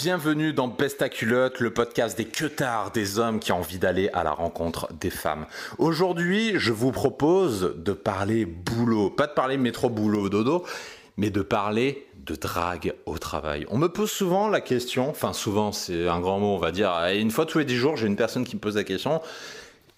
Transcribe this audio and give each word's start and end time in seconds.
Bienvenue 0.00 0.52
dans 0.52 0.68
Besta 0.68 1.08
Culotte, 1.08 1.58
le 1.58 1.72
podcast 1.72 2.16
des 2.16 2.24
queutards 2.24 2.92
des 2.92 3.18
hommes 3.18 3.40
qui 3.40 3.50
ont 3.50 3.58
envie 3.58 3.80
d'aller 3.80 4.08
à 4.12 4.22
la 4.22 4.30
rencontre 4.30 4.92
des 4.92 5.10
femmes. 5.10 5.44
Aujourd'hui, 5.78 6.52
je 6.54 6.70
vous 6.70 6.92
propose 6.92 7.74
de 7.76 7.92
parler 7.92 8.44
boulot, 8.46 9.10
pas 9.10 9.26
de 9.26 9.32
parler 9.32 9.56
métro 9.56 9.90
boulot 9.90 10.28
dodo, 10.28 10.64
mais 11.16 11.30
de 11.30 11.42
parler 11.42 12.06
de 12.16 12.36
drague 12.36 12.94
au 13.06 13.18
travail. 13.18 13.66
On 13.70 13.76
me 13.76 13.88
pose 13.88 14.12
souvent 14.12 14.48
la 14.48 14.60
question, 14.60 15.10
enfin 15.10 15.32
souvent 15.32 15.72
c'est 15.72 16.06
un 16.06 16.20
grand 16.20 16.38
mot 16.38 16.54
on 16.54 16.58
va 16.58 16.70
dire, 16.70 16.92
et 17.06 17.18
une 17.18 17.32
fois 17.32 17.44
tous 17.44 17.58
les 17.58 17.64
dix 17.64 17.74
jours 17.74 17.96
j'ai 17.96 18.06
une 18.06 18.14
personne 18.14 18.44
qui 18.44 18.54
me 18.54 18.60
pose 18.60 18.76
la 18.76 18.84
question, 18.84 19.20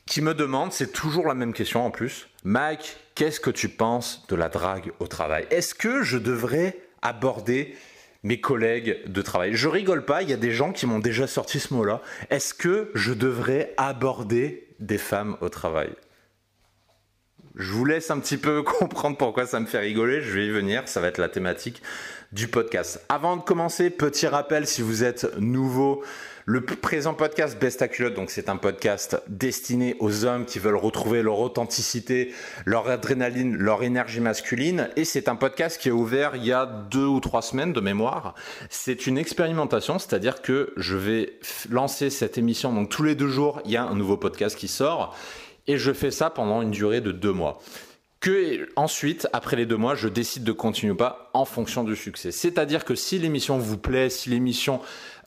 qui 0.06 0.22
me 0.22 0.32
demande, 0.32 0.72
c'est 0.72 0.92
toujours 0.92 1.28
la 1.28 1.34
même 1.34 1.52
question 1.52 1.84
en 1.84 1.90
plus, 1.90 2.26
Mike, 2.44 2.96
qu'est-ce 3.14 3.38
que 3.38 3.50
tu 3.50 3.68
penses 3.68 4.22
de 4.30 4.34
la 4.34 4.48
drague 4.48 4.92
au 4.98 5.06
travail? 5.06 5.46
Est-ce 5.50 5.74
que 5.74 6.02
je 6.02 6.16
devrais 6.16 6.78
aborder 7.02 7.76
mes 8.22 8.40
collègues 8.40 9.00
de 9.06 9.22
travail. 9.22 9.54
Je 9.54 9.68
rigole 9.68 10.04
pas, 10.04 10.22
il 10.22 10.30
y 10.30 10.32
a 10.32 10.36
des 10.36 10.52
gens 10.52 10.72
qui 10.72 10.86
m'ont 10.86 10.98
déjà 10.98 11.26
sorti 11.26 11.58
ce 11.60 11.72
mot-là. 11.74 12.02
Est-ce 12.30 12.54
que 12.54 12.90
je 12.94 13.12
devrais 13.12 13.74
aborder 13.76 14.68
des 14.78 14.98
femmes 14.98 15.36
au 15.40 15.48
travail? 15.48 15.90
Je 17.56 17.72
vous 17.72 17.84
laisse 17.84 18.10
un 18.10 18.20
petit 18.20 18.36
peu 18.36 18.62
comprendre 18.78 19.16
pourquoi 19.16 19.46
ça 19.46 19.60
me 19.60 19.66
fait 19.66 19.80
rigoler, 19.80 20.22
je 20.22 20.30
vais 20.30 20.46
y 20.46 20.50
venir, 20.50 20.82
ça 20.86 21.00
va 21.00 21.08
être 21.08 21.18
la 21.18 21.28
thématique 21.28 21.82
du 22.32 22.46
podcast. 22.46 23.04
Avant 23.08 23.36
de 23.36 23.42
commencer, 23.42 23.90
petit 23.90 24.28
rappel 24.28 24.66
si 24.66 24.82
vous 24.82 25.02
êtes 25.02 25.36
nouveau 25.38 26.04
le 26.46 26.62
présent 26.62 27.14
podcast 27.14 27.60
Best 27.60 27.84
donc 28.16 28.30
c'est 28.30 28.48
un 28.48 28.56
podcast 28.56 29.22
destiné 29.28 29.94
aux 30.00 30.24
hommes 30.24 30.46
qui 30.46 30.58
veulent 30.58 30.74
retrouver 30.74 31.22
leur 31.22 31.38
authenticité, 31.38 32.32
leur 32.64 32.88
adrénaline, 32.88 33.56
leur 33.56 33.84
énergie 33.84 34.20
masculine. 34.20 34.88
Et 34.96 35.04
c'est 35.04 35.28
un 35.28 35.36
podcast 35.36 35.80
qui 35.80 35.90
est 35.90 35.92
ouvert 35.92 36.34
il 36.34 36.44
y 36.44 36.52
a 36.52 36.66
deux 36.66 37.06
ou 37.06 37.20
trois 37.20 37.42
semaines 37.42 37.72
de 37.72 37.80
mémoire. 37.80 38.34
C'est 38.68 39.06
une 39.06 39.18
expérimentation, 39.18 40.00
c'est-à-dire 40.00 40.42
que 40.42 40.72
je 40.76 40.96
vais 40.96 41.38
lancer 41.70 42.10
cette 42.10 42.36
émission. 42.36 42.72
Donc 42.72 42.88
tous 42.88 43.04
les 43.04 43.14
deux 43.14 43.28
jours, 43.28 43.60
il 43.64 43.70
y 43.70 43.76
a 43.76 43.84
un 43.84 43.94
nouveau 43.94 44.16
podcast 44.16 44.56
qui 44.56 44.66
sort. 44.66 45.16
Et 45.66 45.76
je 45.78 45.92
fais 45.92 46.10
ça 46.10 46.30
pendant 46.30 46.62
une 46.62 46.70
durée 46.70 47.00
de 47.00 47.12
deux 47.12 47.32
mois 47.32 47.60
que 48.20 48.68
ensuite, 48.76 49.26
après 49.32 49.56
les 49.56 49.64
deux 49.64 49.78
mois, 49.78 49.94
je 49.94 50.06
décide 50.06 50.44
de 50.44 50.52
continuer 50.52 50.92
ou 50.92 50.96
pas 50.96 51.30
en 51.32 51.46
fonction 51.46 51.84
du 51.84 51.96
succès. 51.96 52.30
C'est-à-dire 52.30 52.84
que 52.84 52.94
si 52.94 53.18
l'émission 53.18 53.56
vous 53.58 53.78
plaît, 53.78 54.10
si 54.10 54.28
l'émission 54.28 54.80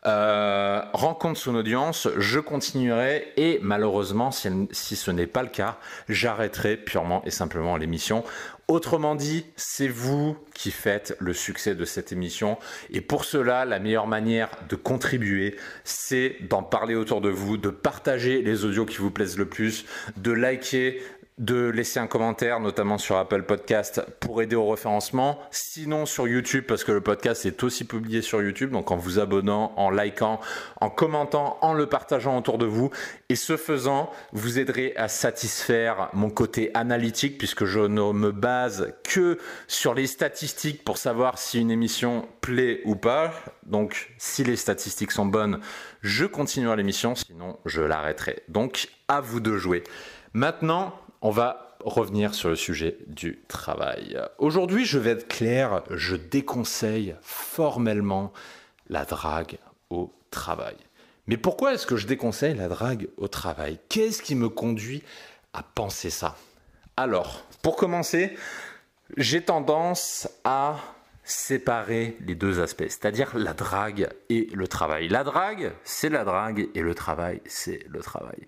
euh, 0.05 0.81
rencontre 0.91 1.39
son 1.39 1.55
audience, 1.55 2.09
je 2.17 2.39
continuerai 2.39 3.31
et 3.37 3.59
malheureusement, 3.61 4.31
si, 4.31 4.49
si 4.71 4.95
ce 4.95 5.11
n'est 5.11 5.27
pas 5.27 5.43
le 5.43 5.49
cas, 5.49 5.77
j'arrêterai 6.09 6.75
purement 6.75 7.21
et 7.25 7.31
simplement 7.31 7.77
l'émission. 7.77 8.23
Autrement 8.67 9.15
dit, 9.15 9.45
c'est 9.55 9.87
vous 9.87 10.37
qui 10.53 10.71
faites 10.71 11.15
le 11.19 11.33
succès 11.33 11.75
de 11.75 11.85
cette 11.85 12.11
émission 12.11 12.57
et 12.89 13.01
pour 13.01 13.23
cela, 13.23 13.65
la 13.65 13.79
meilleure 13.79 14.07
manière 14.07 14.49
de 14.67 14.75
contribuer, 14.75 15.55
c'est 15.83 16.37
d'en 16.49 16.63
parler 16.63 16.95
autour 16.95 17.21
de 17.21 17.29
vous, 17.29 17.57
de 17.57 17.69
partager 17.69 18.41
les 18.41 18.65
audios 18.65 18.85
qui 18.85 18.97
vous 18.97 19.11
plaisent 19.11 19.37
le 19.37 19.47
plus, 19.47 19.85
de 20.17 20.31
liker, 20.31 21.01
de 21.37 21.69
laisser 21.69 21.99
un 21.99 22.07
commentaire, 22.07 22.59
notamment 22.59 22.97
sur 22.97 23.17
Apple 23.17 23.43
Podcast, 23.43 24.05
pour 24.19 24.41
aider 24.41 24.55
au 24.55 24.69
référencement. 24.69 25.39
Sinon 25.51 26.05
sur 26.05 26.27
YouTube, 26.27 26.65
parce 26.67 26.83
que 26.83 26.91
le 26.91 27.01
podcast 27.01 27.45
est 27.45 27.63
aussi 27.63 27.85
publié 27.85 28.21
sur 28.21 28.41
YouTube, 28.41 28.71
donc 28.71 28.91
en 28.91 28.97
vous 28.97 29.19
abonnant, 29.19 29.73
en 29.75 29.89
likant, 29.89 30.39
en 30.79 30.89
commentant, 30.89 31.57
en 31.61 31.73
le 31.73 31.87
partageant 31.87 32.37
autour 32.37 32.57
de 32.57 32.65
vous. 32.65 32.91
Et 33.29 33.35
ce 33.35 33.57
faisant, 33.57 34.11
vous 34.31 34.59
aiderez 34.59 34.93
à 34.95 35.07
satisfaire 35.07 36.09
mon 36.13 36.29
côté 36.29 36.69
analytique, 36.75 37.37
puisque 37.37 37.65
je 37.65 37.79
ne 37.79 38.13
me 38.13 38.31
base 38.31 38.93
que 39.03 39.39
sur 39.67 39.93
les 39.93 40.07
statistiques 40.07 40.83
pour 40.83 40.97
savoir 40.97 41.39
si 41.39 41.59
une 41.59 41.71
émission 41.71 42.27
plaît 42.41 42.81
ou 42.85 42.95
pas. 42.95 43.33
Donc 43.65 44.13
si 44.17 44.43
les 44.43 44.55
statistiques 44.55 45.11
sont 45.11 45.25
bonnes, 45.25 45.59
je 46.01 46.25
continuerai 46.25 46.77
l'émission, 46.77 47.15
sinon 47.15 47.57
je 47.65 47.81
l'arrêterai. 47.81 48.43
Donc 48.49 48.89
à 49.07 49.21
vous 49.21 49.39
de 49.39 49.57
jouer. 49.57 49.83
Maintenant, 50.33 50.93
on 51.23 51.31
va 51.31 51.77
revenir 51.79 52.35
sur 52.35 52.49
le 52.49 52.55
sujet 52.55 52.97
du 53.07 53.41
travail. 53.47 54.19
Aujourd'hui, 54.37 54.85
je 54.85 54.99
vais 54.99 55.11
être 55.11 55.27
clair, 55.27 55.81
je 55.89 56.15
déconseille 56.15 57.15
formellement 57.21 58.33
la 58.89 59.05
drague 59.05 59.57
au 59.89 60.13
travail. 60.31 60.75
Mais 61.27 61.37
pourquoi 61.37 61.73
est-ce 61.73 61.87
que 61.87 61.95
je 61.95 62.07
déconseille 62.07 62.55
la 62.55 62.67
drague 62.67 63.07
au 63.15 63.29
travail? 63.29 63.79
Qu'est-ce 63.87 64.21
qui 64.21 64.35
me 64.35 64.49
conduit 64.49 65.01
à 65.53 65.63
penser 65.63 66.09
ça? 66.09 66.35
Alors, 66.97 67.45
pour 67.61 67.77
commencer, 67.77 68.37
j'ai 69.15 69.41
tendance 69.41 70.27
à 70.43 70.75
séparer 71.23 72.17
les 72.27 72.35
deux 72.35 72.59
aspects, 72.59 72.89
c'est-à-dire 72.89 73.37
la 73.37 73.53
drague 73.53 74.09
et 74.29 74.49
le 74.53 74.67
travail. 74.67 75.07
La 75.07 75.23
drague, 75.23 75.71
c'est 75.85 76.09
la 76.09 76.25
drague 76.25 76.69
et 76.75 76.81
le 76.81 76.93
travail, 76.93 77.41
c'est 77.45 77.79
le 77.87 78.01
travail. 78.01 78.45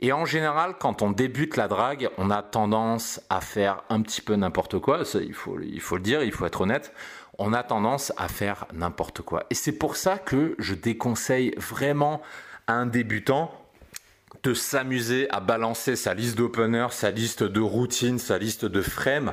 Et 0.00 0.12
en 0.12 0.24
général, 0.24 0.74
quand 0.78 1.02
on 1.02 1.10
débute 1.10 1.56
la 1.56 1.68
drague, 1.68 2.10
on 2.18 2.30
a 2.30 2.42
tendance 2.42 3.20
à 3.30 3.40
faire 3.40 3.84
un 3.88 4.02
petit 4.02 4.20
peu 4.20 4.34
n'importe 4.34 4.78
quoi. 4.78 5.02
il, 5.14 5.34
faut, 5.34 5.58
il 5.60 5.80
faut 5.80 5.96
le 5.96 6.02
dire, 6.02 6.22
il 6.22 6.32
faut 6.32 6.46
être 6.46 6.60
honnête. 6.60 6.92
On 7.38 7.52
a 7.52 7.62
tendance 7.62 8.12
à 8.16 8.28
faire 8.28 8.66
n'importe 8.72 9.22
quoi. 9.22 9.44
Et 9.50 9.54
c'est 9.54 9.72
pour 9.72 9.96
ça 9.96 10.18
que 10.18 10.54
je 10.58 10.74
déconseille 10.74 11.54
vraiment 11.56 12.20
à 12.66 12.74
un 12.74 12.86
débutant 12.86 13.52
de 14.42 14.52
s'amuser 14.52 15.28
à 15.30 15.40
balancer 15.40 15.96
sa 15.96 16.12
liste 16.12 16.36
d'openers, 16.36 16.88
sa 16.90 17.10
liste 17.10 17.42
de 17.42 17.60
routines, 17.60 18.18
sa 18.18 18.36
liste 18.36 18.66
de 18.66 18.82
frames 18.82 19.32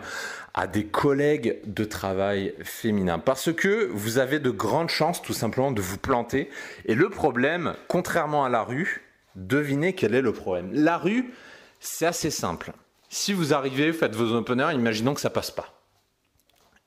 à 0.54 0.68
des 0.68 0.86
collègues 0.86 1.60
de 1.66 1.84
travail 1.84 2.54
féminins. 2.64 3.20
Parce 3.20 3.54
que 3.54 3.90
vous 3.92 4.18
avez 4.18 4.40
de 4.40 4.50
grandes 4.50 4.90
chances 4.90 5.22
tout 5.22 5.34
simplement 5.34 5.72
de 5.72 5.82
vous 5.82 5.98
planter. 5.98 6.50
Et 6.86 6.96
le 6.96 7.10
problème, 7.10 7.74
contrairement 7.88 8.46
à 8.46 8.50
la 8.50 8.64
rue, 8.64 9.02
Devinez 9.36 9.94
quel 9.94 10.16
est 10.16 10.22
le 10.22 10.34
problème. 10.34 10.72
La 10.74 10.98
rue, 10.98 11.34
c'est 11.80 12.06
assez 12.06 12.32
simple. 12.32 12.74
Si 13.10 13.34
vous 13.34 13.54
arrivez, 13.54 13.94
faites 13.94 14.16
vos 14.16 14.34
openers, 14.34 14.74
imaginons 14.74 15.14
que 15.14 15.22
ça 15.22 15.30
passe 15.30 15.52
pas. 15.52 15.74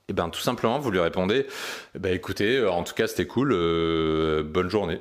Et 0.06 0.10
eh 0.10 0.12
bien 0.12 0.28
tout 0.28 0.40
simplement, 0.40 0.78
vous 0.78 0.90
lui 0.90 1.00
répondez, 1.00 1.46
ben, 1.94 2.12
écoutez, 2.12 2.58
euh, 2.58 2.70
en 2.70 2.82
tout 2.84 2.92
cas 2.92 3.06
c'était 3.06 3.26
cool, 3.26 3.52
euh, 3.52 4.42
bonne 4.42 4.68
journée. 4.68 5.00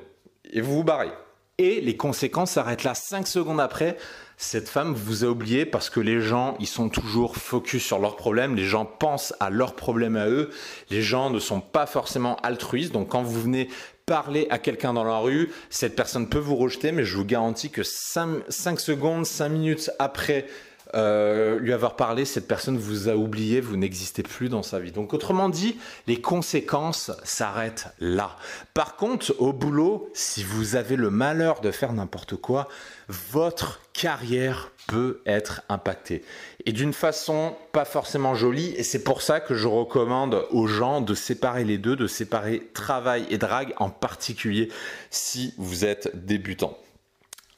Et 0.50 0.62
vous 0.62 0.76
vous 0.76 0.84
barrez. 0.84 1.10
Et 1.58 1.80
les 1.80 1.96
conséquences 1.96 2.52
s'arrêtent 2.52 2.82
là. 2.82 2.94
Cinq 2.94 3.28
secondes 3.28 3.60
après, 3.60 3.96
cette 4.36 4.68
femme 4.68 4.92
vous 4.92 5.24
a 5.24 5.28
oublié 5.28 5.64
parce 5.64 5.88
que 5.88 6.00
les 6.00 6.20
gens, 6.20 6.56
ils 6.58 6.66
sont 6.66 6.88
toujours 6.88 7.36
focus 7.36 7.84
sur 7.84 8.00
leurs 8.00 8.16
problèmes. 8.16 8.56
Les 8.56 8.64
gens 8.64 8.84
pensent 8.84 9.32
à 9.38 9.50
leurs 9.50 9.76
problèmes 9.76 10.16
à 10.16 10.28
eux. 10.28 10.50
Les 10.90 11.02
gens 11.02 11.30
ne 11.30 11.38
sont 11.38 11.60
pas 11.60 11.86
forcément 11.86 12.36
altruistes. 12.42 12.92
Donc 12.92 13.10
quand 13.10 13.22
vous 13.22 13.40
venez 13.40 13.68
parler 14.04 14.48
à 14.50 14.58
quelqu'un 14.58 14.92
dans 14.92 15.04
la 15.04 15.18
rue, 15.18 15.52
cette 15.70 15.94
personne 15.94 16.28
peut 16.28 16.38
vous 16.38 16.56
rejeter, 16.56 16.90
mais 16.90 17.04
je 17.04 17.16
vous 17.16 17.24
garantis 17.24 17.70
que 17.70 17.82
5, 17.84 18.80
secondes, 18.80 19.24
5 19.24 19.48
minutes 19.48 19.90
après 19.98 20.46
euh, 20.94 21.58
lui 21.58 21.72
avoir 21.72 21.96
parlé, 21.96 22.24
cette 22.24 22.46
personne 22.46 22.78
vous 22.78 23.08
a 23.08 23.14
oublié, 23.14 23.60
vous 23.60 23.76
n'existez 23.76 24.22
plus 24.22 24.48
dans 24.48 24.62
sa 24.62 24.78
vie. 24.78 24.92
Donc 24.92 25.12
autrement 25.12 25.48
dit, 25.48 25.76
les 26.06 26.20
conséquences 26.20 27.10
s'arrêtent 27.24 27.88
là. 28.00 28.36
Par 28.74 28.96
contre, 28.96 29.34
au 29.38 29.52
boulot, 29.52 30.08
si 30.14 30.42
vous 30.42 30.76
avez 30.76 30.96
le 30.96 31.10
malheur 31.10 31.60
de 31.60 31.70
faire 31.70 31.92
n'importe 31.92 32.36
quoi, 32.36 32.68
votre 33.08 33.80
carrière 33.92 34.70
peut 34.86 35.20
être 35.26 35.62
impactée. 35.68 36.24
Et 36.66 36.72
d'une 36.72 36.92
façon 36.92 37.56
pas 37.72 37.84
forcément 37.84 38.34
jolie, 38.34 38.74
et 38.76 38.82
c'est 38.82 39.02
pour 39.02 39.22
ça 39.22 39.40
que 39.40 39.54
je 39.54 39.66
recommande 39.66 40.46
aux 40.50 40.66
gens 40.66 41.00
de 41.00 41.14
séparer 41.14 41.64
les 41.64 41.78
deux, 41.78 41.96
de 41.96 42.06
séparer 42.06 42.70
travail 42.72 43.26
et 43.30 43.38
drague, 43.38 43.74
en 43.78 43.90
particulier 43.90 44.70
si 45.10 45.54
vous 45.58 45.84
êtes 45.84 46.24
débutant. 46.26 46.78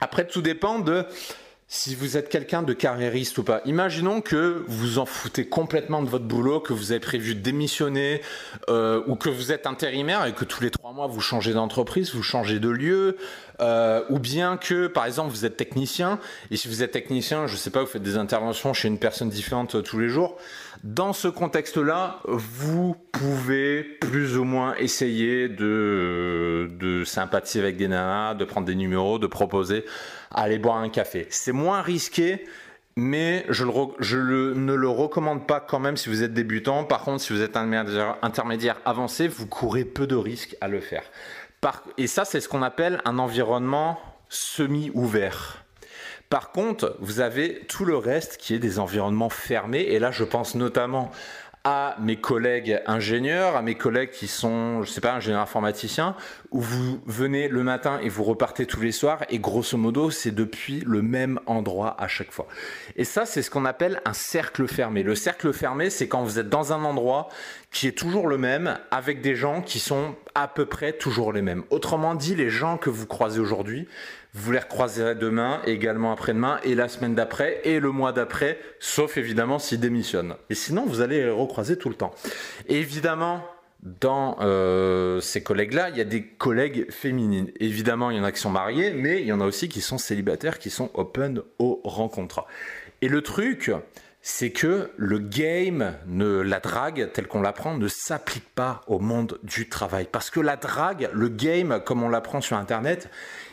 Après, 0.00 0.26
tout 0.26 0.42
dépend 0.42 0.78
de 0.78 1.06
si 1.68 1.96
vous 1.96 2.16
êtes 2.16 2.28
quelqu'un 2.28 2.62
de 2.62 2.72
carriériste 2.72 3.38
ou 3.38 3.42
pas. 3.42 3.60
Imaginons 3.64 4.20
que 4.20 4.64
vous 4.68 4.98
en 4.98 5.06
foutez 5.06 5.46
complètement 5.46 6.00
de 6.00 6.08
votre 6.08 6.24
boulot, 6.24 6.60
que 6.60 6.72
vous 6.72 6.92
avez 6.92 7.00
prévu 7.00 7.34
de 7.34 7.40
démissionner, 7.40 8.22
euh, 8.68 9.02
ou 9.08 9.16
que 9.16 9.28
vous 9.28 9.50
êtes 9.50 9.66
intérimaire 9.66 10.24
et 10.26 10.32
que 10.32 10.44
tous 10.44 10.62
les 10.62 10.70
trois 10.70 10.92
mois 10.92 11.08
vous 11.08 11.20
changez 11.20 11.52
d'entreprise, 11.52 12.14
vous 12.14 12.22
changez 12.22 12.60
de 12.60 12.68
lieu, 12.68 13.16
euh, 13.60 14.04
ou 14.10 14.20
bien 14.20 14.56
que 14.56 14.86
par 14.86 15.06
exemple 15.06 15.30
vous 15.30 15.44
êtes 15.44 15.56
technicien, 15.56 16.20
et 16.52 16.56
si 16.56 16.68
vous 16.68 16.84
êtes 16.84 16.92
technicien, 16.92 17.48
je 17.48 17.56
sais 17.56 17.70
pas, 17.70 17.80
vous 17.80 17.86
faites 17.86 18.02
des 18.02 18.16
interventions 18.16 18.72
chez 18.72 18.86
une 18.86 18.98
personne 18.98 19.28
différente 19.28 19.74
euh, 19.74 19.82
tous 19.82 19.98
les 19.98 20.08
jours. 20.08 20.36
Dans 20.84 21.12
ce 21.12 21.28
contexte-là, 21.28 22.20
vous 22.24 22.96
pouvez 23.12 23.82
plus 23.82 24.36
ou 24.36 24.44
moins 24.44 24.74
essayer 24.76 25.48
de, 25.48 27.02
sympathiser 27.04 27.60
avec 27.60 27.76
des 27.76 27.88
nanas, 27.88 28.34
de 28.34 28.44
prendre 28.44 28.66
des 28.66 28.74
numéros, 28.74 29.18
de 29.18 29.26
proposer 29.26 29.84
aller 30.30 30.58
boire 30.58 30.76
un 30.76 30.88
café. 30.88 31.26
C'est 31.30 31.52
moins 31.52 31.80
risqué, 31.80 32.44
mais 32.96 33.44
je, 33.48 33.64
ne 33.64 34.74
le 34.74 34.88
recommande 34.88 35.46
pas 35.46 35.60
quand 35.60 35.78
même 35.78 35.96
si 35.96 36.08
vous 36.08 36.22
êtes 36.22 36.34
débutant. 36.34 36.84
Par 36.84 37.02
contre, 37.02 37.22
si 37.22 37.32
vous 37.32 37.42
êtes 37.42 37.56
un 37.56 37.72
intermédiaire, 38.22 38.76
avancé, 38.84 39.28
vous 39.28 39.46
courez 39.46 39.84
peu 39.84 40.06
de 40.06 40.16
risques 40.16 40.56
à 40.60 40.68
le 40.68 40.80
faire. 40.80 41.04
et 41.98 42.06
ça, 42.06 42.24
c'est 42.24 42.40
ce 42.40 42.48
qu'on 42.48 42.62
appelle 42.62 43.00
un 43.04 43.18
environnement 43.18 43.98
semi-ouvert. 44.28 45.65
Par 46.28 46.50
contre, 46.50 46.96
vous 47.00 47.20
avez 47.20 47.60
tout 47.68 47.84
le 47.84 47.96
reste 47.96 48.36
qui 48.36 48.54
est 48.54 48.58
des 48.58 48.78
environnements 48.78 49.28
fermés. 49.28 49.82
Et 49.82 49.98
là, 49.98 50.10
je 50.10 50.24
pense 50.24 50.54
notamment 50.54 51.12
à 51.68 51.96
mes 51.98 52.14
collègues 52.14 52.80
ingénieurs, 52.86 53.56
à 53.56 53.62
mes 53.62 53.74
collègues 53.74 54.10
qui 54.10 54.28
sont, 54.28 54.84
je 54.84 54.90
sais 54.90 55.00
pas, 55.00 55.14
ingénieurs 55.14 55.40
informaticiens, 55.40 56.14
où 56.52 56.60
vous 56.60 57.00
venez 57.06 57.48
le 57.48 57.64
matin 57.64 57.98
et 58.00 58.08
vous 58.08 58.22
repartez 58.22 58.66
tous 58.66 58.80
les 58.80 58.92
soirs, 58.92 59.24
et 59.30 59.40
grosso 59.40 59.76
modo, 59.76 60.12
c'est 60.12 60.30
depuis 60.30 60.84
le 60.86 61.02
même 61.02 61.40
endroit 61.46 62.00
à 62.00 62.06
chaque 62.06 62.30
fois. 62.30 62.46
Et 62.94 63.02
ça, 63.02 63.26
c'est 63.26 63.42
ce 63.42 63.50
qu'on 63.50 63.64
appelle 63.64 64.00
un 64.04 64.12
cercle 64.12 64.68
fermé. 64.68 65.02
Le 65.02 65.16
cercle 65.16 65.52
fermé, 65.52 65.90
c'est 65.90 66.06
quand 66.06 66.22
vous 66.22 66.38
êtes 66.38 66.48
dans 66.48 66.72
un 66.72 66.84
endroit 66.84 67.30
qui 67.72 67.88
est 67.88 67.98
toujours 67.98 68.28
le 68.28 68.38
même, 68.38 68.78
avec 68.92 69.20
des 69.20 69.34
gens 69.34 69.60
qui 69.60 69.80
sont 69.80 70.14
à 70.36 70.46
peu 70.46 70.66
près 70.66 70.92
toujours 70.92 71.32
les 71.32 71.42
mêmes. 71.42 71.64
Autrement 71.70 72.14
dit, 72.14 72.36
les 72.36 72.48
gens 72.48 72.76
que 72.76 72.90
vous 72.90 73.06
croisez 73.06 73.40
aujourd'hui, 73.40 73.88
vous 74.36 74.52
les 74.52 74.58
recroiserez 74.58 75.14
demain, 75.14 75.62
également 75.64 76.12
après-demain, 76.12 76.60
et 76.62 76.74
la 76.74 76.88
semaine 76.88 77.14
d'après, 77.14 77.60
et 77.64 77.80
le 77.80 77.90
mois 77.90 78.12
d'après, 78.12 78.58
sauf 78.80 79.16
évidemment 79.16 79.58
s'ils 79.58 79.80
démissionnent. 79.80 80.34
Et 80.50 80.54
sinon, 80.54 80.84
vous 80.86 81.00
allez 81.00 81.22
les 81.22 81.30
recroiser 81.30 81.78
tout 81.78 81.88
le 81.88 81.94
temps. 81.94 82.14
Évidemment, 82.68 83.42
dans 83.82 84.36
euh, 84.40 85.20
ces 85.20 85.42
collègues-là, 85.42 85.88
il 85.88 85.96
y 85.96 86.02
a 86.02 86.04
des 86.04 86.22
collègues 86.22 86.90
féminines. 86.90 87.50
Évidemment, 87.60 88.10
il 88.10 88.18
y 88.18 88.20
en 88.20 88.24
a 88.24 88.32
qui 88.32 88.40
sont 88.40 88.50
mariés, 88.50 88.92
mais 88.92 89.22
il 89.22 89.26
y 89.26 89.32
en 89.32 89.40
a 89.40 89.46
aussi 89.46 89.70
qui 89.70 89.80
sont 89.80 89.96
célibataires, 89.96 90.58
qui 90.58 90.68
sont 90.68 90.90
open 90.92 91.40
aux 91.58 91.80
rencontres. 91.84 92.44
Et 93.00 93.08
le 93.08 93.22
truc, 93.22 93.72
c'est 94.28 94.50
que 94.50 94.90
le 94.96 95.20
game, 95.20 95.94
la 96.08 96.58
drague, 96.58 97.12
telle 97.12 97.28
qu'on 97.28 97.42
l'apprend, 97.42 97.76
ne 97.76 97.86
s'applique 97.86 98.52
pas 98.56 98.80
au 98.88 98.98
monde 98.98 99.38
du 99.44 99.68
travail. 99.68 100.08
Parce 100.10 100.30
que 100.30 100.40
la 100.40 100.56
drague, 100.56 101.08
le 101.12 101.28
game, 101.28 101.80
comme 101.86 102.02
on 102.02 102.08
l'apprend 102.08 102.40
sur 102.40 102.56
Internet, 102.56 103.08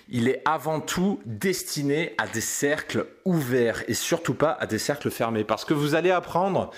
il 0.09 0.27
est 0.27 0.41
avant 0.45 0.79
tout 0.79 1.21
destiné 1.27 2.15
à 2.17 2.25
des 2.25 2.41
cercles 2.41 3.05
ouverts 3.23 3.83
et 3.87 3.93
surtout 3.93 4.33
pas 4.33 4.57
à 4.59 4.65
des 4.65 4.79
cercles 4.79 5.11
fermés. 5.11 5.43
Parce 5.43 5.63
que 5.63 5.75
vous 5.75 5.93
allez 5.93 6.09
apprendre 6.09 6.71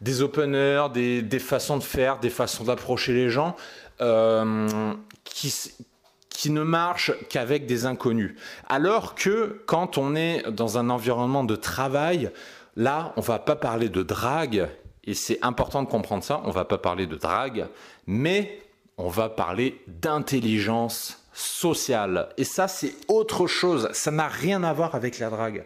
des 0.00 0.22
openers, 0.22 0.86
des, 0.94 1.38
façons 1.40 1.76
de 1.76 1.82
faire, 1.82 2.20
des 2.20 2.30
façons 2.30 2.62
d'approcher 2.62 3.14
les 3.14 3.30
gens 3.30 3.56
euh, 4.00 4.94
qui 5.24 6.50
ne 6.50 6.62
marchent 6.62 7.12
qu'avec 7.28 7.66
des 7.66 7.84
inconnus. 7.84 8.36
Alors 8.68 9.16
que 9.16 9.60
quand 9.66 9.98
on 9.98 10.14
est 10.14 10.48
dans 10.52 10.78
un 10.78 10.88
environnement 10.88 11.42
de 11.42 11.56
travail, 11.56 12.30
là, 12.76 13.12
on 13.16 13.20
va 13.20 13.38
pas 13.38 13.56
parler 13.56 13.88
de 13.88 14.02
drague, 14.02 14.68
et 15.04 15.14
c'est 15.14 15.38
important 15.42 15.82
de 15.82 15.88
comprendre 15.88 16.24
ça, 16.24 16.42
on 16.44 16.50
va 16.50 16.64
pas 16.64 16.78
parler 16.78 17.06
de 17.06 17.16
drague, 17.16 17.66
mais 18.06 18.62
on 18.96 19.08
va 19.08 19.28
parler 19.28 19.82
d'intelligence 19.86 21.20
social 21.32 22.28
Et 22.36 22.44
ça, 22.44 22.68
c'est 22.68 22.94
autre 23.08 23.46
chose. 23.46 23.88
Ça 23.92 24.10
n'a 24.10 24.28
rien 24.28 24.62
à 24.62 24.72
voir 24.72 24.94
avec 24.94 25.18
la 25.18 25.30
drague. 25.30 25.64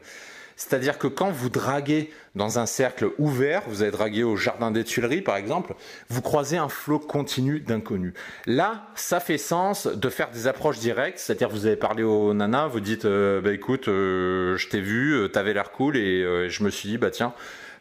C'est-à-dire 0.57 0.99
que 0.99 1.07
quand 1.07 1.31
vous 1.31 1.49
draguez 1.49 2.11
dans 2.35 2.59
un 2.59 2.67
cercle 2.67 3.11
ouvert, 3.19 3.63
vous 3.67 3.83
avez 3.83 3.91
dragué 3.91 4.23
au 4.23 4.37
jardin 4.37 4.71
des 4.71 4.85
Tuileries 4.85 5.23
par 5.23 5.37
exemple, 5.37 5.75
vous 6.09 6.23
croisez 6.23 6.57
un 6.57 6.69
flot 6.69 6.99
continu 6.99 7.61
d'inconnus. 7.61 8.15
Là, 8.47 8.87
ça 8.95 9.21
fait 9.21 9.39
sens 9.39 9.87
de 9.87 10.09
faire 10.09 10.31
des 10.31 10.47
approches 10.47 10.79
directes, 10.79 11.19
c'est-à-dire 11.19 11.49
vous 11.49 11.67
avez 11.67 11.77
parlé 11.77 12.03
au 12.03 12.35
nana, 12.35 12.67
vous 12.67 12.81
dites 12.81 13.05
euh, 13.05 13.41
bah 13.41 13.53
écoute, 13.53 13.89
euh, 13.89 14.57
je 14.57 14.69
t'ai 14.69 14.81
vu, 14.81 15.13
euh, 15.13 15.29
t'avais 15.29 15.55
l'air 15.55 15.73
cool 15.73 15.97
et 15.97 16.49
je 16.49 16.63
me 16.63 16.71
suis 16.71 16.89
dit 16.89 16.99
bah 16.99 17.11
tiens, 17.11 17.35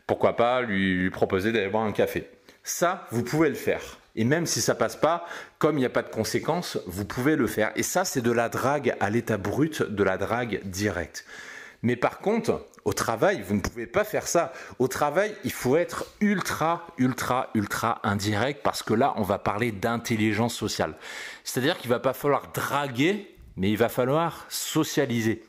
pourquoi 0.08 0.36
pas 0.36 0.62
lui 0.62 1.10
proposer 1.10 1.52
d'aller 1.52 1.70
boire 1.70 1.84
un 1.84 1.92
café. 1.92 2.30
Ça, 2.64 3.08
vous 3.12 3.24
pouvez 3.24 3.50
le 3.50 3.56
faire. 3.56 3.82
Et 4.16 4.26
même 4.26 4.46
si 4.46 4.62
ça 4.62 4.76
passe 4.76 4.96
pas, 4.96 5.26
comme 5.58 5.78
il 5.78 5.82
n'y 5.82 5.86
a 5.86 5.90
pas 5.90 6.04
de 6.04 6.10
conséquences, 6.10 6.78
vous 6.86 7.06
pouvez 7.06 7.36
le 7.36 7.48
faire. 7.48 7.72
Et 7.76 7.84
ça, 7.84 8.06
c'est 8.06 8.22
de 8.22 8.32
la 8.32 8.48
drague 8.48 8.96
à 9.00 9.10
l'état 9.10 9.38
brut, 9.38 9.82
de 9.82 10.04
la 10.04 10.18
drague 10.18 10.62
directe. 10.66 11.26
Mais 11.84 11.96
par 11.98 12.20
contre, 12.20 12.66
au 12.86 12.94
travail, 12.94 13.42
vous 13.42 13.54
ne 13.54 13.60
pouvez 13.60 13.88
pas 13.88 14.04
faire 14.04 14.28
ça. 14.28 14.52
Au 14.80 14.88
travail, 14.88 15.36
il 15.44 15.52
faut 15.52 15.76
être 15.78 16.06
ultra, 16.22 16.88
ultra, 16.98 17.50
ultra 17.54 18.00
indirect 18.04 18.62
parce 18.64 18.84
que 18.84 18.94
là, 18.94 19.14
on 19.18 19.22
va 19.22 19.38
parler 19.38 19.72
d'intelligence 19.72 20.56
sociale. 20.56 20.96
C'est-à-dire 21.44 21.78
qu'il 21.78 21.90
va 21.90 22.00
pas 22.00 22.14
falloir 22.14 22.52
draguer, 22.54 23.36
mais 23.58 23.70
il 23.70 23.78
va 23.78 23.90
falloir 23.90 24.46
socialiser. 24.50 25.44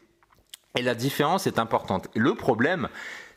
Et 0.76 0.82
la 0.82 0.94
différence 0.94 1.46
est 1.46 1.58
importante. 1.58 2.08
Le 2.14 2.34
problème, 2.34 2.88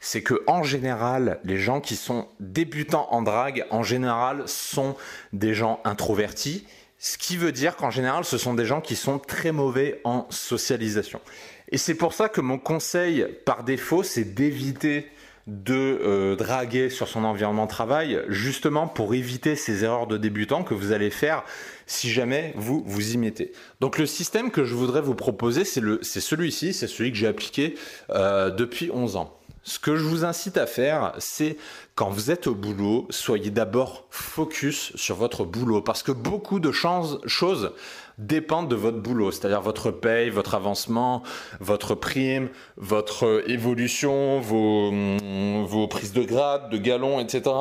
c'est 0.01 0.23
que 0.23 0.44
en 0.47 0.63
général, 0.63 1.39
les 1.44 1.57
gens 1.57 1.81
qui 1.81 1.95
sont 1.95 2.27
débutants 2.39 3.07
en 3.11 3.21
drague, 3.21 3.65
en 3.69 3.83
général, 3.83 4.44
sont 4.47 4.95
des 5.33 5.53
gens 5.53 5.79
introvertis. 5.83 6.67
Ce 6.99 7.17
qui 7.17 7.38
veut 7.38 7.51
dire 7.51 7.75
qu'en 7.75 7.91
général, 7.91 8.25
ce 8.25 8.39
sont 8.39 8.55
des 8.55 8.65
gens 8.65 8.81
qui 8.81 8.95
sont 8.95 9.19
très 9.19 9.51
mauvais 9.51 10.01
en 10.03 10.25
socialisation. 10.31 11.21
Et 11.69 11.77
c'est 11.77 11.95
pour 11.95 12.13
ça 12.13 12.29
que 12.29 12.41
mon 12.41 12.57
conseil 12.57 13.27
par 13.45 13.63
défaut, 13.63 14.03
c'est 14.03 14.23
d'éviter 14.23 15.07
de 15.47 15.73
euh, 15.73 16.35
draguer 16.35 16.89
sur 16.89 17.07
son 17.07 17.23
environnement 17.23 17.65
de 17.65 17.69
travail, 17.69 18.21
justement 18.27 18.87
pour 18.87 19.13
éviter 19.13 19.55
ces 19.55 19.85
erreurs 19.85 20.05
de 20.05 20.17
débutants 20.17 20.63
que 20.63 20.73
vous 20.73 20.91
allez 20.91 21.09
faire 21.09 21.43
si 21.85 22.09
jamais 22.09 22.53
vous 22.57 22.83
vous 22.85 23.13
y 23.13 23.17
mettez. 23.17 23.53
Donc 23.79 23.97
le 23.97 24.05
système 24.05 24.51
que 24.51 24.65
je 24.65 24.75
voudrais 24.75 25.01
vous 25.01 25.15
proposer, 25.15 25.63
c'est 25.63 25.81
celui-ci, 26.19 26.73
c'est 26.73 26.87
celui 26.87 27.11
que 27.11 27.17
j'ai 27.17 27.27
appliqué 27.27 27.75
euh, 28.09 28.49
depuis 28.49 28.91
11 28.93 29.15
ans. 29.15 29.33
Ce 29.63 29.79
que 29.79 29.95
je 29.97 30.03
vous 30.03 30.23
incite 30.23 30.57
à 30.57 30.65
faire, 30.65 31.13
c'est 31.17 31.57
quand 31.95 32.09
vous 32.09 32.31
êtes 32.31 32.47
au 32.47 32.55
boulot, 32.55 33.05
soyez 33.09 33.49
d'abord 33.49 34.07
focus 34.11 34.95
sur 34.95 35.15
votre 35.15 35.43
boulot 35.43 35.81
parce 35.81 36.03
que 36.03 36.11
beaucoup 36.13 36.59
de 36.59 36.71
choses 36.71 37.73
dépendent 38.17 38.67
de 38.67 38.75
votre 38.75 38.99
boulot, 38.99 39.31
c'est-à-dire 39.31 39.61
votre 39.61 39.91
paye, 39.91 40.29
votre 40.29 40.55
avancement, 40.55 41.23
votre 41.59 41.95
prime, 41.95 42.49
votre 42.77 43.43
évolution, 43.47 44.39
vos, 44.39 44.91
vos 45.65 45.87
prises 45.87 46.13
de 46.13 46.23
grade, 46.23 46.69
de 46.69 46.77
galons, 46.77 47.19
etc. 47.19 47.51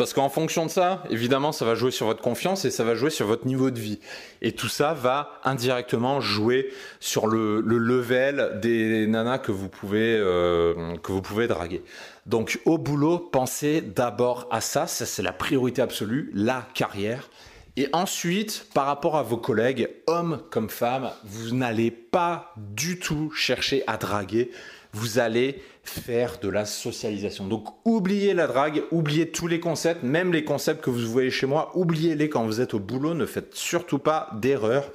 Parce 0.00 0.14
qu'en 0.14 0.28
fonction 0.28 0.64
de 0.64 0.70
ça, 0.70 1.02
évidemment, 1.10 1.52
ça 1.52 1.64
va 1.64 1.74
jouer 1.74 1.90
sur 1.90 2.06
votre 2.06 2.22
confiance 2.22 2.64
et 2.64 2.70
ça 2.70 2.84
va 2.84 2.94
jouer 2.94 3.10
sur 3.10 3.26
votre 3.26 3.46
niveau 3.46 3.70
de 3.70 3.78
vie. 3.78 3.98
Et 4.40 4.52
tout 4.52 4.68
ça 4.68 4.94
va 4.94 5.40
indirectement 5.44 6.20
jouer 6.20 6.72
sur 7.00 7.26
le, 7.26 7.60
level 7.60 8.60
des 8.62 9.06
nanas 9.06 9.38
que 9.38 9.52
vous 9.52 9.68
pouvez 9.68 10.16
euh, 10.16 10.96
que 11.02 11.12
vous 11.12 11.20
pouvez 11.20 11.48
draguer. 11.48 11.82
Donc 12.24 12.60
au 12.64 12.78
boulot, 12.78 13.18
pensez 13.18 13.80
d'abord 13.80 14.46
à 14.50 14.60
ça, 14.60 14.86
ça 14.86 15.04
c'est 15.04 15.22
la 15.22 15.32
priorité 15.32 15.82
absolue, 15.82 16.30
la 16.34 16.66
carrière. 16.72 17.28
Et 17.76 17.88
ensuite, 17.92 18.66
par 18.74 18.86
rapport 18.86 19.16
à 19.16 19.22
vos 19.22 19.36
collègues, 19.36 19.88
hommes 20.06 20.42
comme 20.50 20.70
femmes, 20.70 21.10
vous 21.24 21.54
n'allez 21.54 21.90
pas 21.90 22.52
du 22.56 22.98
tout 22.98 23.30
chercher 23.30 23.84
à 23.86 23.96
draguer 23.96 24.50
vous 24.92 25.18
allez 25.18 25.62
faire 25.84 26.38
de 26.40 26.48
la 26.48 26.64
socialisation. 26.64 27.46
Donc 27.46 27.66
oubliez 27.84 28.34
la 28.34 28.46
drague, 28.46 28.82
oubliez 28.90 29.30
tous 29.30 29.46
les 29.46 29.60
concepts, 29.60 30.02
même 30.02 30.32
les 30.32 30.44
concepts 30.44 30.82
que 30.82 30.90
vous 30.90 31.06
voyez 31.06 31.30
chez 31.30 31.46
moi, 31.46 31.72
oubliez-les 31.74 32.28
quand 32.28 32.44
vous 32.44 32.60
êtes 32.60 32.74
au 32.74 32.78
boulot, 32.78 33.14
ne 33.14 33.26
faites 33.26 33.54
surtout 33.54 33.98
pas 33.98 34.30
d'erreur. 34.34 34.90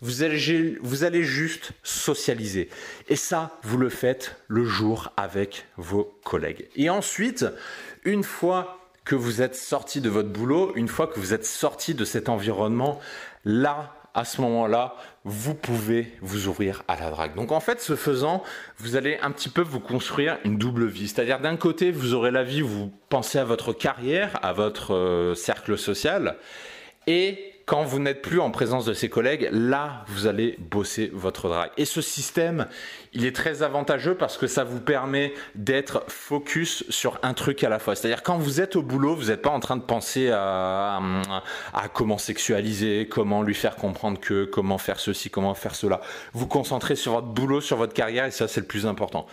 Vous 0.00 0.22
allez, 0.22 0.78
vous 0.80 1.02
allez 1.02 1.24
juste 1.24 1.72
socialiser. 1.82 2.68
Et 3.08 3.16
ça, 3.16 3.58
vous 3.64 3.78
le 3.78 3.88
faites 3.88 4.36
le 4.46 4.64
jour 4.64 5.12
avec 5.16 5.66
vos 5.76 6.16
collègues. 6.22 6.68
Et 6.76 6.88
ensuite, 6.88 7.46
une 8.04 8.22
fois 8.22 8.77
que 9.08 9.16
vous 9.16 9.40
êtes 9.40 9.56
sorti 9.56 10.02
de 10.02 10.10
votre 10.10 10.28
boulot, 10.28 10.72
une 10.76 10.86
fois 10.86 11.06
que 11.06 11.18
vous 11.18 11.32
êtes 11.32 11.46
sorti 11.46 11.94
de 11.94 12.04
cet 12.04 12.28
environnement, 12.28 13.00
là, 13.46 13.94
à 14.12 14.26
ce 14.26 14.42
moment-là, 14.42 14.96
vous 15.24 15.54
pouvez 15.54 16.12
vous 16.20 16.46
ouvrir 16.46 16.82
à 16.88 16.96
la 17.00 17.08
drague. 17.08 17.34
Donc 17.34 17.50
en 17.50 17.60
fait, 17.60 17.80
ce 17.80 17.96
faisant, 17.96 18.42
vous 18.76 18.96
allez 18.96 19.18
un 19.22 19.30
petit 19.30 19.48
peu 19.48 19.62
vous 19.62 19.80
construire 19.80 20.36
une 20.44 20.58
double 20.58 20.84
vie. 20.84 21.08
C'est-à-dire 21.08 21.40
d'un 21.40 21.56
côté, 21.56 21.90
vous 21.90 22.12
aurez 22.12 22.30
la 22.30 22.44
vie 22.44 22.60
où 22.60 22.68
vous 22.68 22.92
pensez 23.08 23.38
à 23.38 23.44
votre 23.44 23.72
carrière, 23.72 24.38
à 24.42 24.52
votre 24.52 24.94
euh, 24.94 25.34
cercle 25.34 25.78
social, 25.78 26.36
et 27.06 27.54
quand 27.68 27.84
vous 27.84 27.98
n'êtes 27.98 28.22
plus 28.22 28.40
en 28.40 28.50
présence 28.50 28.86
de 28.86 28.94
ses 28.94 29.10
collègues, 29.10 29.50
là, 29.52 30.02
vous 30.08 30.26
allez 30.26 30.56
bosser 30.58 31.10
votre 31.12 31.50
drague. 31.50 31.70
Et 31.76 31.84
ce 31.84 32.00
système, 32.00 32.66
il 33.12 33.26
est 33.26 33.36
très 33.36 33.62
avantageux 33.62 34.14
parce 34.14 34.38
que 34.38 34.46
ça 34.46 34.64
vous 34.64 34.80
permet 34.80 35.34
d'être 35.54 36.02
focus 36.08 36.84
sur 36.88 37.18
un 37.22 37.34
truc 37.34 37.62
à 37.62 37.68
la 37.68 37.78
fois. 37.78 37.94
C'est-à-dire 37.94 38.22
quand 38.22 38.38
vous 38.38 38.62
êtes 38.62 38.74
au 38.74 38.80
boulot, 38.80 39.14
vous 39.14 39.26
n'êtes 39.26 39.42
pas 39.42 39.50
en 39.50 39.60
train 39.60 39.76
de 39.76 39.82
penser 39.82 40.30
à, 40.30 40.98
comment 41.92 42.16
sexualiser, 42.16 43.06
comment 43.06 43.42
lui 43.42 43.54
faire 43.54 43.76
comprendre 43.76 44.18
que, 44.18 44.46
comment 44.46 44.78
faire 44.78 44.98
ceci, 44.98 45.28
comment 45.28 45.52
faire 45.52 45.74
cela. 45.74 46.00
Vous 46.32 46.46
concentrez 46.46 46.96
sur 46.96 47.12
votre 47.12 47.26
boulot, 47.26 47.60
sur 47.60 47.76
votre 47.76 47.92
carrière 47.92 48.24
et 48.24 48.30
ça, 48.30 48.48
c'est 48.48 48.60
le 48.60 48.66
plus 48.66 48.86
important. 48.86 49.26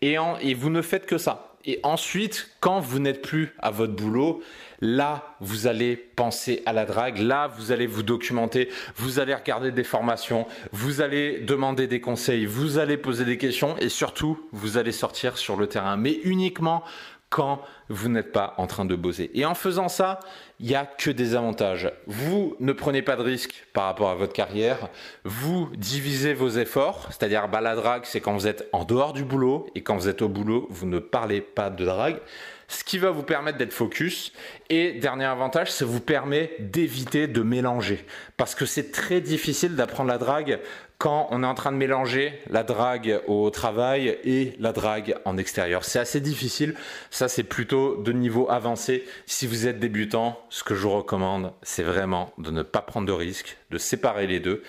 Et 0.00 0.16
vous 0.54 0.70
ne 0.70 0.80
faites 0.80 1.04
que 1.04 1.18
ça. 1.18 1.51
Et 1.64 1.78
ensuite, 1.82 2.50
quand 2.60 2.80
vous 2.80 2.98
n'êtes 2.98 3.22
plus 3.22 3.54
à 3.58 3.70
votre 3.70 3.94
boulot, 3.94 4.42
là, 4.80 5.36
vous 5.40 5.68
allez 5.68 5.96
penser 5.96 6.62
à 6.66 6.72
la 6.72 6.84
drague, 6.84 7.18
là, 7.18 7.46
vous 7.56 7.70
allez 7.70 7.86
vous 7.86 8.02
documenter, 8.02 8.68
vous 8.96 9.20
allez 9.20 9.34
regarder 9.34 9.70
des 9.70 9.84
formations, 9.84 10.46
vous 10.72 11.00
allez 11.00 11.38
demander 11.38 11.86
des 11.86 12.00
conseils, 12.00 12.46
vous 12.46 12.78
allez 12.78 12.96
poser 12.96 13.24
des 13.24 13.38
questions 13.38 13.76
et 13.78 13.88
surtout, 13.88 14.40
vous 14.50 14.76
allez 14.76 14.92
sortir 14.92 15.38
sur 15.38 15.56
le 15.56 15.68
terrain, 15.68 15.96
mais 15.96 16.18
uniquement 16.24 16.82
quand 17.32 17.62
vous 17.88 18.10
n'êtes 18.10 18.30
pas 18.30 18.52
en 18.58 18.66
train 18.66 18.84
de 18.84 18.94
bosser. 18.94 19.30
Et 19.32 19.46
en 19.46 19.54
faisant 19.54 19.88
ça, 19.88 20.20
il 20.60 20.66
n'y 20.66 20.74
a 20.74 20.84
que 20.84 21.10
des 21.10 21.34
avantages. 21.34 21.90
Vous 22.06 22.54
ne 22.60 22.72
prenez 22.72 23.00
pas 23.00 23.16
de 23.16 23.22
risques 23.22 23.66
par 23.72 23.84
rapport 23.84 24.10
à 24.10 24.14
votre 24.14 24.34
carrière. 24.34 24.90
Vous 25.24 25.70
divisez 25.76 26.34
vos 26.34 26.50
efforts, 26.50 27.08
c'est-à-dire 27.08 27.48
bah, 27.48 27.62
la 27.62 27.74
drague, 27.74 28.04
c'est 28.04 28.20
quand 28.20 28.34
vous 28.34 28.46
êtes 28.46 28.68
en 28.72 28.84
dehors 28.84 29.14
du 29.14 29.24
boulot 29.24 29.66
et 29.74 29.80
quand 29.80 29.96
vous 29.96 30.08
êtes 30.08 30.20
au 30.20 30.28
boulot, 30.28 30.66
vous 30.68 30.86
ne 30.86 30.98
parlez 30.98 31.40
pas 31.40 31.70
de 31.70 31.84
drague 31.86 32.20
ce 32.68 32.84
qui 32.84 32.96
va 32.96 33.10
vous 33.10 33.22
permettre 33.22 33.58
d'être 33.58 33.72
focus. 33.72 34.32
Et 34.70 34.92
dernier 34.92 35.26
avantage, 35.26 35.70
ça 35.70 35.84
vous 35.84 36.00
permet 36.00 36.52
d'éviter 36.58 37.26
de 37.26 37.42
mélanger. 37.42 38.04
Parce 38.38 38.54
que 38.54 38.64
c'est 38.64 38.92
très 38.92 39.20
difficile 39.20 39.76
d'apprendre 39.76 40.08
la 40.08 40.16
drague 40.16 40.58
quand 41.02 41.26
on 41.32 41.42
est 41.42 41.46
en 41.46 41.54
train 41.54 41.72
de 41.72 41.76
mélanger 41.76 42.32
la 42.48 42.62
drague 42.62 43.22
au 43.26 43.50
travail 43.50 44.16
et 44.22 44.54
la 44.60 44.70
drague 44.70 45.16
en 45.24 45.36
extérieur. 45.36 45.84
C'est 45.84 45.98
assez 45.98 46.20
difficile. 46.20 46.76
Ça, 47.10 47.26
c'est 47.26 47.42
plutôt 47.42 47.96
de 47.96 48.12
niveau 48.12 48.48
avancé. 48.48 49.04
Si 49.26 49.48
vous 49.48 49.66
êtes 49.66 49.80
débutant, 49.80 50.38
ce 50.48 50.62
que 50.62 50.76
je 50.76 50.82
vous 50.82 50.92
recommande, 50.92 51.54
c'est 51.62 51.82
vraiment 51.82 52.32
de 52.38 52.52
ne 52.52 52.62
pas 52.62 52.82
prendre 52.82 53.08
de 53.08 53.12
risques, 53.12 53.58
de 53.72 53.78
séparer 53.78 54.28
les 54.28 54.38
deux. 54.38 54.62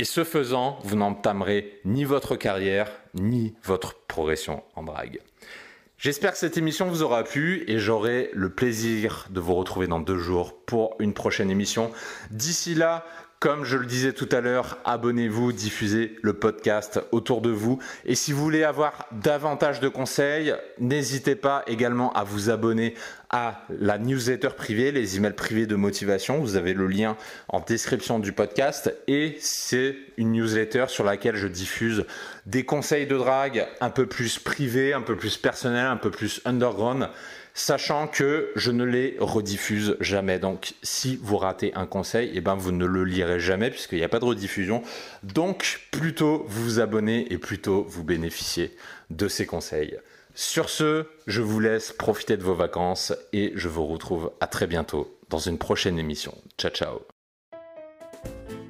Et 0.00 0.04
ce 0.04 0.24
faisant, 0.24 0.80
vous 0.82 0.96
n'entamerez 0.96 1.78
ni 1.84 2.02
votre 2.02 2.34
carrière, 2.34 2.90
ni 3.14 3.54
votre 3.62 3.94
progression 4.08 4.64
en 4.74 4.82
drague. 4.82 5.20
J'espère 5.98 6.32
que 6.32 6.38
cette 6.38 6.58
émission 6.58 6.88
vous 6.90 7.02
aura 7.02 7.22
plu 7.22 7.64
et 7.68 7.78
j'aurai 7.78 8.30
le 8.34 8.50
plaisir 8.50 9.28
de 9.30 9.38
vous 9.40 9.54
retrouver 9.54 9.86
dans 9.86 10.00
deux 10.00 10.18
jours 10.18 10.52
pour 10.66 10.96
une 10.98 11.14
prochaine 11.14 11.50
émission. 11.50 11.90
D'ici 12.32 12.74
là, 12.74 13.06
comme 13.38 13.64
je 13.64 13.76
le 13.76 13.86
disais 13.86 14.12
tout 14.12 14.28
à 14.32 14.40
l'heure, 14.40 14.78
abonnez-vous, 14.84 15.52
diffusez 15.52 16.16
le 16.22 16.32
podcast 16.32 17.00
autour 17.12 17.42
de 17.42 17.50
vous. 17.50 17.78
Et 18.04 18.14
si 18.14 18.32
vous 18.32 18.42
voulez 18.42 18.64
avoir 18.64 19.06
davantage 19.12 19.80
de 19.80 19.88
conseils, 19.88 20.54
n'hésitez 20.78 21.36
pas 21.36 21.62
également 21.66 22.12
à 22.14 22.24
vous 22.24 22.48
abonner 22.48 22.94
à 23.30 23.62
la 23.68 23.98
newsletter 23.98 24.50
privée, 24.56 24.92
les 24.92 25.16
emails 25.16 25.32
privés 25.32 25.66
de 25.66 25.74
motivation. 25.74 26.38
Vous 26.38 26.56
avez 26.56 26.74
le 26.74 26.86
lien 26.86 27.16
en 27.48 27.60
description 27.60 28.18
du 28.18 28.32
podcast. 28.32 28.94
Et 29.08 29.36
c'est 29.40 29.96
une 30.16 30.32
newsletter 30.32 30.86
sur 30.88 31.04
laquelle 31.04 31.36
je 31.36 31.46
diffuse 31.46 32.04
des 32.46 32.64
conseils 32.64 33.06
de 33.06 33.16
drague 33.16 33.66
un 33.80 33.90
peu 33.90 34.06
plus 34.06 34.38
privés, 34.38 34.92
un 34.92 35.02
peu 35.02 35.16
plus 35.16 35.36
personnels, 35.36 35.86
un 35.86 35.96
peu 35.96 36.10
plus 36.10 36.40
underground 36.44 37.08
sachant 37.56 38.06
que 38.06 38.50
je 38.54 38.70
ne 38.70 38.84
les 38.84 39.16
rediffuse 39.18 39.96
jamais. 39.98 40.38
Donc 40.38 40.74
si 40.82 41.18
vous 41.22 41.38
ratez 41.38 41.72
un 41.74 41.86
conseil, 41.86 42.30
eh 42.34 42.40
ben, 42.42 42.54
vous 42.54 42.70
ne 42.70 42.84
le 42.84 43.02
lirez 43.02 43.40
jamais 43.40 43.70
puisqu'il 43.70 43.98
n'y 43.98 44.04
a 44.04 44.08
pas 44.08 44.20
de 44.20 44.26
rediffusion. 44.26 44.82
Donc 45.22 45.80
plutôt 45.90 46.44
vous 46.48 46.62
vous 46.62 46.80
abonnez 46.80 47.32
et 47.32 47.38
plutôt 47.38 47.84
vous 47.88 48.04
bénéficiez 48.04 48.76
de 49.08 49.26
ces 49.26 49.46
conseils. 49.46 49.96
Sur 50.38 50.68
ce, 50.68 51.06
je 51.26 51.40
vous 51.40 51.60
laisse 51.60 51.92
profiter 51.92 52.36
de 52.36 52.42
vos 52.42 52.54
vacances 52.54 53.14
et 53.32 53.52
je 53.54 53.68
vous 53.68 53.86
retrouve 53.86 54.32
à 54.40 54.46
très 54.46 54.66
bientôt 54.66 55.18
dans 55.30 55.38
une 55.38 55.56
prochaine 55.56 55.98
émission. 55.98 56.34
Ciao 56.58 56.70
ciao 56.70 57.00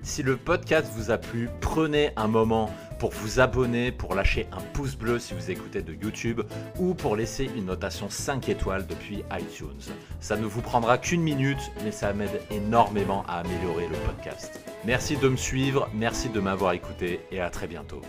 si 0.02 0.22
le 0.22 0.36
podcast 0.36 0.86
vous 0.94 1.10
a 1.10 1.18
plu, 1.18 1.50
prenez 1.60 2.12
un 2.14 2.28
moment 2.28 2.70
pour 3.00 3.10
vous 3.10 3.40
abonner, 3.40 3.90
pour 3.90 4.14
lâcher 4.14 4.46
un 4.52 4.60
pouce 4.72 4.94
bleu 4.94 5.18
si 5.18 5.34
vous 5.34 5.50
écoutez 5.50 5.82
de 5.82 5.92
YouTube 5.92 6.42
ou 6.78 6.94
pour 6.94 7.16
laisser 7.16 7.50
une 7.56 7.66
notation 7.66 8.08
5 8.08 8.48
étoiles 8.48 8.86
depuis 8.86 9.24
iTunes. 9.36 9.92
Ça 10.20 10.36
ne 10.36 10.46
vous 10.46 10.62
prendra 10.62 10.96
qu'une 10.96 11.22
minute, 11.22 11.72
mais 11.82 11.90
ça 11.90 12.12
m'aide 12.12 12.40
énormément 12.52 13.24
à 13.26 13.40
améliorer 13.40 13.88
le 13.88 13.96
podcast. 14.06 14.60
Merci 14.84 15.16
de 15.16 15.28
me 15.28 15.36
suivre, 15.36 15.90
merci 15.92 16.28
de 16.28 16.38
m'avoir 16.38 16.74
écouté 16.74 17.18
et 17.32 17.40
à 17.40 17.50
très 17.50 17.66
bientôt. 17.66 18.00